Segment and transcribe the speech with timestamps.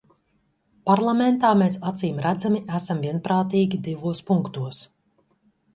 [0.89, 4.83] Parlamentā mēs acīmredzami esam vienprātīgi divos punktos.